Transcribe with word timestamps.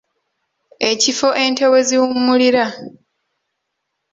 Ekifo 0.89 1.27
ente 1.45 1.65
we 1.71 1.79
ziwummulira. 1.87 2.65